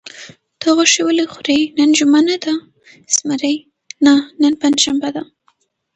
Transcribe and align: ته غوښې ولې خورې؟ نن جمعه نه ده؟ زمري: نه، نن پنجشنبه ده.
ته 0.59 0.67
غوښې 0.75 1.01
ولې 1.05 1.25
خورې؟ 1.33 1.59
نن 1.77 1.89
جمعه 1.97 2.21
نه 2.27 2.37
ده؟ 2.43 2.53
زمري: 3.15 3.55
نه، 4.05 4.13
نن 4.41 4.53
پنجشنبه 4.61 5.09
ده. 5.15 5.23